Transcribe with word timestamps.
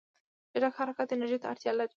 چټک 0.51 0.73
حرکت 0.79 1.09
انرژي 1.13 1.37
ته 1.41 1.47
اړتیا 1.51 1.71
لري. 1.77 1.89